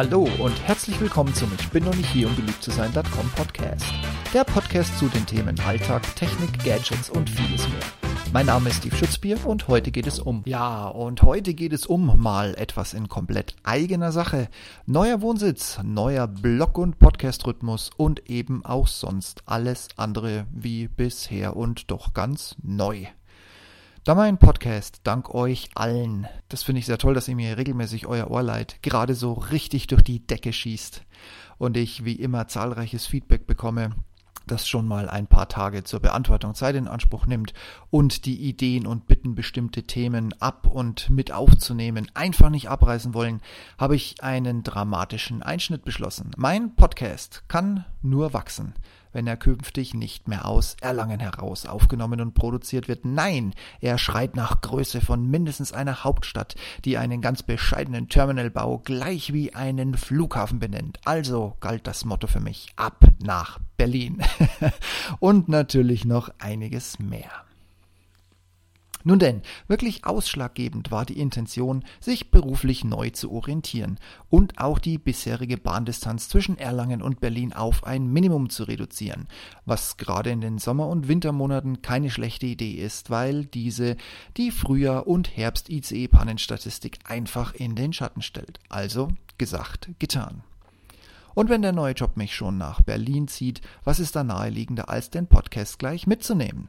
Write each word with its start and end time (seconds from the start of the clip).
Hallo 0.00 0.26
und 0.38 0.58
herzlich 0.66 0.98
willkommen 0.98 1.34
zum 1.34 1.52
Ich 1.60 1.68
bin 1.68 1.84
noch 1.84 1.94
nicht 1.94 2.08
hier, 2.08 2.26
um 2.26 2.34
beliebt 2.34 2.62
zu 2.62 2.70
sein.com 2.70 3.30
Podcast. 3.36 3.84
Der 4.32 4.44
Podcast 4.44 4.98
zu 4.98 5.08
den 5.08 5.26
Themen 5.26 5.60
Alltag, 5.60 6.02
Technik, 6.16 6.64
Gadgets 6.64 7.10
und 7.10 7.28
vieles 7.28 7.68
mehr. 7.68 7.82
Mein 8.32 8.46
Name 8.46 8.70
ist 8.70 8.76
Steve 8.76 8.96
Schutzbier 8.96 9.36
und 9.44 9.68
heute 9.68 9.90
geht 9.90 10.06
es 10.06 10.18
um. 10.18 10.42
Ja, 10.46 10.88
und 10.88 11.20
heute 11.20 11.52
geht 11.52 11.74
es 11.74 11.84
um 11.84 12.18
mal 12.18 12.54
etwas 12.54 12.94
in 12.94 13.08
komplett 13.08 13.56
eigener 13.62 14.10
Sache. 14.10 14.48
Neuer 14.86 15.20
Wohnsitz, 15.20 15.78
neuer 15.82 16.28
Blog- 16.28 16.78
und 16.78 16.98
Podcast-Rhythmus 16.98 17.90
und 17.98 18.30
eben 18.30 18.64
auch 18.64 18.86
sonst 18.86 19.42
alles 19.44 19.88
andere 19.98 20.46
wie 20.50 20.88
bisher 20.88 21.58
und 21.58 21.90
doch 21.90 22.14
ganz 22.14 22.56
neu. 22.62 23.04
Da 24.02 24.14
mein 24.14 24.38
Podcast, 24.38 25.02
dank 25.04 25.34
euch 25.34 25.68
allen, 25.74 26.26
das 26.48 26.62
finde 26.62 26.78
ich 26.78 26.86
sehr 26.86 26.96
toll, 26.96 27.12
dass 27.12 27.28
ihr 27.28 27.36
mir 27.36 27.58
regelmäßig 27.58 28.06
euer 28.06 28.30
Ohr 28.30 28.42
leiht, 28.42 28.82
gerade 28.82 29.14
so 29.14 29.34
richtig 29.34 29.88
durch 29.88 30.00
die 30.02 30.26
Decke 30.26 30.54
schießt 30.54 31.02
und 31.58 31.76
ich 31.76 32.02
wie 32.02 32.14
immer 32.14 32.48
zahlreiches 32.48 33.04
Feedback 33.04 33.46
bekomme, 33.46 33.90
das 34.46 34.66
schon 34.66 34.88
mal 34.88 35.10
ein 35.10 35.26
paar 35.26 35.48
Tage 35.50 35.84
zur 35.84 36.00
Beantwortung 36.00 36.54
Zeit 36.54 36.76
in 36.76 36.88
Anspruch 36.88 37.26
nimmt 37.26 37.52
und 37.90 38.24
die 38.24 38.40
Ideen 38.40 38.86
und 38.86 39.06
Bitten, 39.06 39.34
bestimmte 39.34 39.82
Themen 39.82 40.32
ab 40.40 40.66
und 40.66 41.10
mit 41.10 41.30
aufzunehmen, 41.30 42.10
einfach 42.14 42.48
nicht 42.48 42.70
abreißen 42.70 43.12
wollen, 43.12 43.42
habe 43.76 43.96
ich 43.96 44.22
einen 44.22 44.62
dramatischen 44.62 45.42
Einschnitt 45.42 45.84
beschlossen. 45.84 46.30
Mein 46.38 46.74
Podcast 46.74 47.44
kann 47.48 47.84
nur 48.02 48.32
wachsen 48.32 48.74
wenn 49.12 49.26
er 49.26 49.36
künftig 49.36 49.94
nicht 49.94 50.28
mehr 50.28 50.46
aus 50.46 50.76
Erlangen 50.80 51.20
heraus 51.20 51.66
aufgenommen 51.66 52.20
und 52.20 52.34
produziert 52.34 52.88
wird. 52.88 53.04
Nein, 53.04 53.54
er 53.80 53.98
schreit 53.98 54.36
nach 54.36 54.60
Größe 54.60 55.00
von 55.00 55.28
mindestens 55.28 55.72
einer 55.72 56.04
Hauptstadt, 56.04 56.54
die 56.84 56.98
einen 56.98 57.20
ganz 57.20 57.42
bescheidenen 57.42 58.08
Terminalbau 58.08 58.78
gleich 58.78 59.32
wie 59.32 59.54
einen 59.54 59.94
Flughafen 59.94 60.58
benennt. 60.58 61.00
Also 61.04 61.56
galt 61.60 61.86
das 61.86 62.04
Motto 62.04 62.26
für 62.26 62.40
mich 62.40 62.68
ab 62.76 63.04
nach 63.22 63.58
Berlin. 63.76 64.22
und 65.18 65.48
natürlich 65.48 66.04
noch 66.04 66.30
einiges 66.38 66.98
mehr. 66.98 67.30
Nun 69.02 69.18
denn, 69.18 69.42
wirklich 69.66 70.04
ausschlaggebend 70.04 70.90
war 70.90 71.06
die 71.06 71.18
Intention, 71.18 71.84
sich 72.00 72.30
beruflich 72.30 72.84
neu 72.84 73.10
zu 73.10 73.32
orientieren 73.32 73.98
und 74.28 74.58
auch 74.58 74.78
die 74.78 74.98
bisherige 74.98 75.56
Bahndistanz 75.56 76.28
zwischen 76.28 76.58
Erlangen 76.58 77.00
und 77.00 77.20
Berlin 77.20 77.52
auf 77.54 77.84
ein 77.84 78.06
Minimum 78.06 78.50
zu 78.50 78.64
reduzieren, 78.64 79.26
was 79.64 79.96
gerade 79.96 80.30
in 80.30 80.42
den 80.42 80.58
Sommer- 80.58 80.88
und 80.88 81.08
Wintermonaten 81.08 81.80
keine 81.80 82.10
schlechte 82.10 82.46
Idee 82.46 82.72
ist, 82.72 83.08
weil 83.08 83.46
diese 83.46 83.96
die 84.36 84.50
Frühjahr- 84.50 85.06
und 85.06 85.34
Herbst-ICE-Pannenstatistik 85.34 86.98
einfach 87.04 87.54
in 87.54 87.74
den 87.74 87.94
Schatten 87.94 88.20
stellt. 88.20 88.60
Also 88.68 89.08
gesagt, 89.38 89.88
getan. 89.98 90.42
Und 91.34 91.48
wenn 91.48 91.62
der 91.62 91.72
neue 91.72 91.94
Job 91.94 92.16
mich 92.16 92.34
schon 92.34 92.58
nach 92.58 92.82
Berlin 92.82 93.28
zieht, 93.28 93.62
was 93.84 94.00
ist 94.00 94.16
da 94.16 94.24
naheliegender, 94.24 94.90
als 94.90 95.08
den 95.10 95.26
Podcast 95.26 95.78
gleich 95.78 96.06
mitzunehmen? 96.06 96.68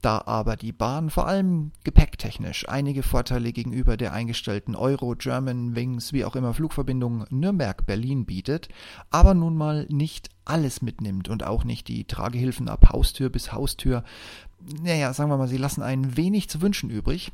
Da 0.00 0.22
aber 0.24 0.56
die 0.56 0.72
Bahn 0.72 1.10
vor 1.10 1.26
allem 1.26 1.72
gepäcktechnisch 1.84 2.66
einige 2.68 3.02
Vorteile 3.02 3.52
gegenüber 3.52 3.98
der 3.98 4.14
eingestellten 4.14 4.74
Euro, 4.74 5.14
German, 5.14 5.76
Wings, 5.76 6.14
wie 6.14 6.24
auch 6.24 6.36
immer 6.36 6.54
Flugverbindung 6.54 7.26
Nürnberg-Berlin 7.28 8.24
bietet, 8.24 8.68
aber 9.10 9.34
nun 9.34 9.56
mal 9.56 9.86
nicht 9.90 10.30
alles 10.46 10.80
mitnimmt 10.80 11.28
und 11.28 11.44
auch 11.44 11.64
nicht 11.64 11.88
die 11.88 12.04
Tragehilfen 12.04 12.68
ab 12.68 12.88
Haustür 12.90 13.28
bis 13.28 13.52
Haustür, 13.52 14.02
naja, 14.82 15.12
sagen 15.12 15.30
wir 15.30 15.36
mal, 15.36 15.48
sie 15.48 15.58
lassen 15.58 15.82
ein 15.82 16.16
wenig 16.16 16.48
zu 16.48 16.62
wünschen 16.62 16.90
übrig, 16.90 17.32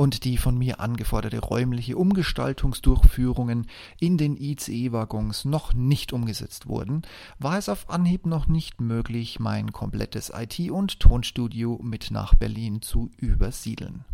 und 0.00 0.24
die 0.24 0.38
von 0.38 0.56
mir 0.56 0.80
angeforderte 0.80 1.40
räumliche 1.40 1.98
Umgestaltungsdurchführungen 1.98 3.66
in 3.98 4.16
den 4.16 4.34
ICE-Waggons 4.34 5.44
noch 5.44 5.74
nicht 5.74 6.14
umgesetzt 6.14 6.66
wurden, 6.66 7.02
war 7.38 7.58
es 7.58 7.68
auf 7.68 7.90
Anhieb 7.90 8.24
noch 8.24 8.46
nicht 8.46 8.80
möglich, 8.80 9.40
mein 9.40 9.72
komplettes 9.72 10.32
IT- 10.34 10.70
und 10.70 11.00
Tonstudio 11.00 11.78
mit 11.82 12.10
nach 12.10 12.32
Berlin 12.32 12.80
zu 12.80 13.10
übersiedeln. 13.18 14.06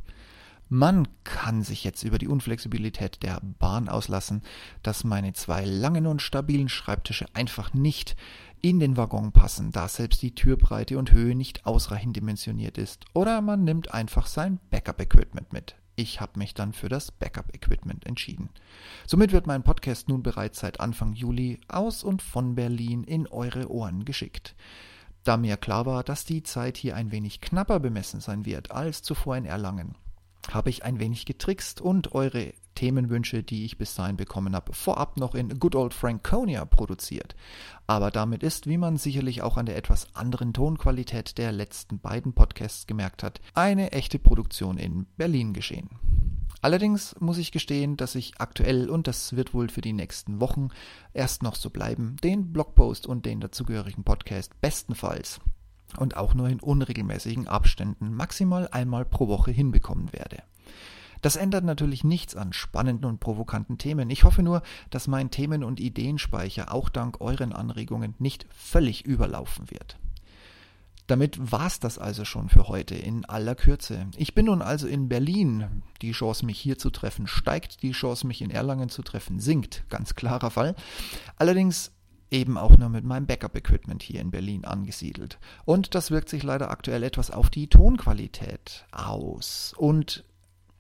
Man 0.69 1.07
kann 1.23 1.63
sich 1.63 1.85
jetzt 1.85 2.03
über 2.03 2.19
die 2.19 2.27
Unflexibilität 2.27 3.23
der 3.23 3.41
Bahn 3.61 3.89
auslassen, 3.89 4.43
dass 4.83 5.05
meine 5.05 5.33
zwei 5.33 5.65
langen 5.65 6.09
und 6.09 6.23
stabilen 6.23 6.69
Schreibtische 6.69 7.27
einfach 7.35 7.73
nicht 7.73 8.17
in 8.63 8.81
den 8.81 8.97
Waggon 8.97 9.31
passen, 9.31 9.71
da 9.71 9.87
selbst 9.87 10.23
die 10.23 10.35
Türbreite 10.35 10.99
und 10.99 11.13
Höhe 11.13 11.37
nicht 11.37 11.67
ausreichend 11.67 12.17
dimensioniert 12.17 12.79
ist. 12.79 13.05
Oder 13.13 13.43
man 13.43 13.63
nimmt 13.63 13.95
einfach 13.95 14.27
sein 14.27 14.59
Backup-Equipment 14.71 15.53
mit. 15.53 15.77
Ich 15.95 16.21
habe 16.21 16.39
mich 16.39 16.53
dann 16.53 16.73
für 16.73 16.89
das 16.89 17.13
Backup-Equipment 17.13 18.05
entschieden. 18.05 18.51
Somit 19.07 19.31
wird 19.31 19.47
mein 19.47 19.63
Podcast 19.63 20.09
nun 20.09 20.25
bereits 20.25 20.59
seit 20.59 20.81
Anfang 20.81 21.13
Juli 21.13 21.61
aus 21.69 22.03
und 22.03 22.23
von 22.23 22.57
Berlin 22.57 23.05
in 23.05 23.29
eure 23.29 23.71
Ohren 23.71 24.05
geschickt. 24.05 24.57
Da 25.23 25.37
mir 25.37 25.57
klar 25.57 25.87
war, 25.87 26.03
dass 26.03 26.25
die 26.25 26.43
Zeit 26.43 26.77
hier 26.77 26.97
ein 26.97 27.13
wenig 27.13 27.41
knapper 27.41 27.79
bemessen 27.79 28.21
sein 28.21 28.45
wird 28.45 28.73
als 28.73 29.03
zuvor 29.03 29.37
in 29.37 29.45
Erlangen, 29.45 29.95
habe 30.53 30.71
ich 30.71 30.85
ein 30.85 30.99
wenig 30.99 31.27
getrickst 31.27 31.81
und 31.81 32.13
eure 32.15 32.53
Themenwünsche, 32.77 33.43
die 33.43 33.65
ich 33.65 33.79
bis 33.79 33.95
dahin 33.95 34.17
bekommen 34.17 34.55
habe, 34.55 34.73
vorab 34.73 35.17
noch 35.17 35.35
in 35.35 35.59
Good 35.59 35.75
Old 35.75 35.95
Franconia 35.95 36.65
produziert. 36.65 37.35
Aber 37.87 38.11
damit 38.11 38.43
ist, 38.43 38.69
wie 38.69 38.79
man 38.79 38.97
sicherlich 38.97 39.43
auch 39.43 39.57
an 39.57 39.67
der 39.67 39.77
etwas 39.77 40.15
anderen 40.15 40.53
Tonqualität 40.53 41.39
der 41.39 41.51
letzten 41.53 41.99
beiden 41.99 42.35
Podcasts 42.35 42.87
gemerkt 42.87 43.23
hat, 43.23 43.41
eine 43.55 43.93
echte 43.93 44.19
Produktion 44.19 44.79
in 44.79 45.07
Berlin 45.17 45.53
geschehen. 45.53 45.89
Allerdings 46.63 47.15
muss 47.21 47.39
ich 47.39 47.53
gestehen, 47.53 47.97
dass 47.97 48.15
ich 48.15 48.41
aktuell, 48.41 48.91
und 48.91 49.07
das 49.07 49.37
wird 49.37 49.55
wohl 49.55 49.69
für 49.69 49.83
die 49.83 49.93
nächsten 49.93 50.41
Wochen 50.41 50.69
erst 51.13 51.43
noch 51.43 51.55
so 51.55 51.71
bleiben, 51.71 52.17
den 52.23 52.53
Blogpost 52.53 53.07
und 53.07 53.27
den 53.27 53.41
dazugehörigen 53.41 54.05
Podcast 54.05 54.61
bestenfalls 54.61 55.41
und 55.99 56.17
auch 56.17 56.35
nur 56.35 56.49
in 56.49 56.61
unregelmäßigen 56.61 57.49
Abständen 57.49 58.15
maximal 58.15 58.69
einmal 58.71 59.05
pro 59.05 59.29
Woche 59.29 59.51
hinbekommen 59.51 60.13
werde. 60.13 60.43
Das 61.23 61.37
ändert 61.37 61.65
natürlich 61.65 62.05
nichts 62.05 62.37
an 62.37 62.53
spannenden 62.53 63.07
und 63.07 63.21
provokanten 63.21 63.79
Themen. 63.79 64.11
Ich 64.11 64.25
hoffe 64.25 64.43
nur, 64.43 64.63
dass 64.91 65.09
mein 65.09 65.31
Themen- 65.31 65.65
und 65.65 65.81
Ideenspeicher 65.81 66.73
auch 66.73 66.89
dank 66.89 67.21
euren 67.21 67.53
Anregungen 67.53 68.15
nicht 68.19 68.47
völlig 68.51 69.05
überlaufen 69.07 69.71
wird. 69.71 69.99
Damit 71.07 71.53
war's 71.53 71.79
das 71.79 71.99
also 71.99 72.25
schon 72.25 72.49
für 72.49 72.67
heute 72.67 72.97
in 72.97 73.25
aller 73.25 73.55
Kürze. 73.55 74.09
Ich 74.17 74.35
bin 74.35 74.47
nun 74.47 74.61
also 74.61 74.89
in 74.89 75.09
Berlin. 75.09 75.83
Die 76.03 76.11
Chance, 76.11 76.45
mich 76.45 76.59
hier 76.59 76.79
zu 76.79 76.91
treffen, 76.91 77.29
steigt. 77.29 77.83
Die 77.83 77.93
Chance, 77.93 78.27
mich 78.27 78.43
in 78.43 78.51
Erlangen 78.51 78.89
zu 78.89 79.03
treffen, 79.03 79.39
sinkt. 79.39 79.85
Ganz 79.89 80.17
klarer 80.17 80.51
Fall. 80.51 80.75
Allerdings 81.37 81.93
eben 82.31 82.59
auch 82.59 82.77
nur 82.77 82.89
mit 82.89 83.05
meinem 83.05 83.27
Backup-Equipment 83.27 84.03
hier 84.03 84.21
in 84.21 84.31
Berlin 84.31 84.65
angesiedelt. 84.65 85.39
Und 85.65 85.95
das 85.95 86.11
wirkt 86.11 86.29
sich 86.29 86.43
leider 86.43 86.71
aktuell 86.71 87.03
etwas 87.03 87.31
auf 87.31 87.51
die 87.51 87.69
Tonqualität 87.69 88.87
aus. 88.93 89.75
Und 89.77 90.25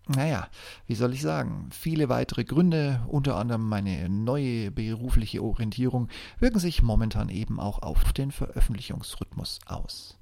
naja, 0.09 0.49
wie 0.87 0.95
soll 0.95 1.13
ich 1.15 1.23
sagen, 1.23 1.69
viele 1.73 2.09
weitere 2.09 2.45
Gründe, 2.45 3.01
unter 3.09 3.37
anderem 3.37 3.69
meine 3.69 4.09
neue 4.09 4.71
berufliche 4.71 5.43
Orientierung, 5.43 6.09
wirken 6.39 6.61
sich 6.61 6.83
momentan 6.83 7.29
eben 7.29 7.59
auch 7.59 7.83
auf 7.83 8.13
den 8.13 8.31
Veröffentlichungsrhythmus 8.31 9.59
aus. 9.67 10.17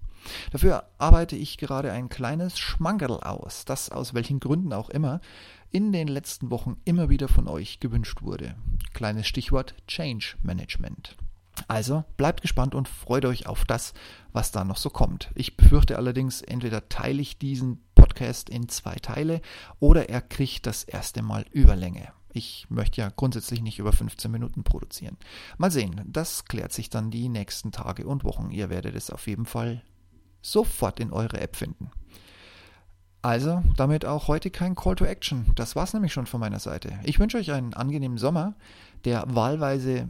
Dafür 0.53 0.85
arbeite 0.99 1.37
ich 1.37 1.59
gerade 1.59 1.93
ein 1.93 2.09
kleines 2.09 2.59
Schmankerl 2.59 3.21
aus, 3.21 3.65
das 3.65 3.91
aus 3.91 4.15
welchen 4.15 4.41
Gründen 4.41 4.73
auch 4.73 4.91
immer 4.91 5.21
in 5.71 5.93
den 5.93 6.09
letzten 6.09 6.51
Wochen 6.51 6.77
immer 6.85 7.09
wieder 7.09 7.29
von 7.29 7.49
euch 7.49 7.81
gewünscht 7.81 8.23
wurde. 8.23 8.55
Kleines 8.93 9.27
Stichwort 9.27 9.75
Change 9.89 10.37
Management. 10.43 11.17
Also 11.69 12.05
bleibt 12.17 12.43
gespannt 12.43 12.75
und 12.75 12.89
freut 12.89 13.25
euch 13.25 13.47
auf 13.47 13.65
das, 13.65 13.93
was 14.33 14.53
da 14.53 14.65
noch 14.65 14.77
so 14.77 14.91
kommt. 14.91 15.31
Ich 15.35 15.57
befürchte 15.57 15.97
allerdings, 15.97 16.43
entweder 16.43 16.89
teile 16.89 17.23
ich 17.23 17.39
diesen 17.39 17.83
Podcast 17.95 18.51
in 18.51 18.69
zwei 18.69 18.97
Teile 18.97 19.41
oder 19.81 20.09
er 20.09 20.21
kriegt 20.21 20.67
das 20.67 20.85
erste 20.85 21.23
Mal 21.23 21.45
Überlänge. 21.53 22.09
Ich 22.33 22.67
möchte 22.69 23.01
ja 23.01 23.11
grundsätzlich 23.15 23.63
nicht 23.63 23.79
über 23.79 23.93
15 23.93 24.31
Minuten 24.31 24.65
produzieren. 24.65 25.17
Mal 25.57 25.71
sehen, 25.71 26.03
das 26.05 26.45
klärt 26.45 26.73
sich 26.73 26.91
dann 26.91 27.11
die 27.11 27.29
nächsten 27.29 27.71
Tage 27.71 28.07
und 28.07 28.25
Wochen. 28.25 28.51
Ihr 28.51 28.71
werdet 28.71 28.97
es 28.97 29.11
auf 29.11 29.29
jeden 29.29 29.47
Fall 29.47 29.83
sofort 30.45 31.01
in 31.01 31.13
eure 31.13 31.41
App 31.41 31.57
finden. 31.57 31.91
Also, 33.23 33.63
damit 33.77 34.05
auch 34.05 34.29
heute 34.29 34.51
kein 34.51 34.75
Call 34.75 34.97
to 34.97 35.07
Action. 35.07 35.47
Das 35.55 35.75
war's 35.75 35.95
nämlich 35.95 36.13
schon 36.13 36.27
von 36.27 36.41
meiner 36.41 36.59
Seite. 36.59 36.93
Ich 37.05 37.19
wünsche 37.19 37.39
euch 37.39 37.51
einen 37.53 37.73
angenehmen 37.73 38.19
Sommer, 38.19 38.55
der 39.07 39.25
wahlweise 39.29 40.09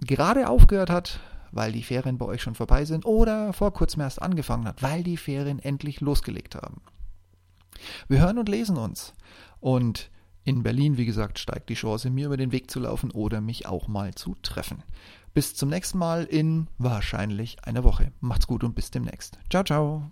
gerade 0.00 0.48
aufgehört 0.48 0.88
hat, 0.88 1.18
weil 1.50 1.72
die 1.72 1.82
Ferien 1.82 2.18
bei 2.18 2.26
euch 2.26 2.40
schon 2.40 2.54
vorbei 2.54 2.84
sind, 2.84 3.04
oder 3.04 3.52
vor 3.52 3.72
kurzem 3.72 4.02
erst 4.02 4.22
angefangen 4.22 4.66
hat, 4.66 4.80
weil 4.80 5.02
die 5.02 5.16
Ferien 5.16 5.58
endlich 5.58 6.00
losgelegt 6.00 6.54
haben. 6.54 6.80
Wir 8.06 8.20
hören 8.20 8.38
und 8.38 8.48
lesen 8.48 8.76
uns. 8.76 9.12
Und 9.58 10.10
in 10.44 10.62
Berlin, 10.62 10.96
wie 10.96 11.06
gesagt, 11.06 11.38
steigt 11.38 11.68
die 11.68 11.74
Chance, 11.74 12.10
mir 12.10 12.26
über 12.26 12.36
den 12.36 12.52
Weg 12.52 12.70
zu 12.70 12.80
laufen 12.80 13.10
oder 13.10 13.40
mich 13.40 13.66
auch 13.66 13.88
mal 13.88 14.14
zu 14.14 14.36
treffen. 14.42 14.82
Bis 15.34 15.54
zum 15.54 15.70
nächsten 15.70 15.98
Mal 15.98 16.24
in 16.24 16.66
wahrscheinlich 16.78 17.64
einer 17.64 17.84
Woche. 17.84 18.12
Macht's 18.20 18.46
gut 18.46 18.64
und 18.64 18.74
bis 18.74 18.90
demnächst. 18.90 19.38
Ciao, 19.50 19.64
ciao. 19.64 20.10